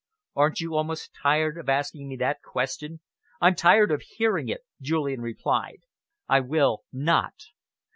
"Aren't 0.35 0.61
you 0.61 0.73
almost 0.73 1.11
tired 1.21 1.59
of 1.59 1.69
asking 1.69 2.07
me 2.09 2.15
that 2.15 2.41
question? 2.43 3.01
I'm 3.39 3.53
tired 3.53 3.91
of 3.91 4.01
hearing 4.01 4.49
it," 4.49 4.61
Julian 4.81 5.21
replied. 5.21 5.81
"I 6.27 6.39
will 6.39 6.81
not." 6.91 7.35